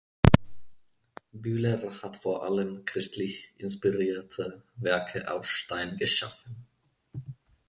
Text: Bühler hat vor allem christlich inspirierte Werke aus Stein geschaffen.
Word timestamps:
Bühler 1.31 2.01
hat 2.01 2.17
vor 2.17 2.41
allem 2.43 2.85
christlich 2.85 3.53
inspirierte 3.59 4.63
Werke 4.77 5.29
aus 5.31 5.47
Stein 5.47 5.95
geschaffen. 5.97 6.55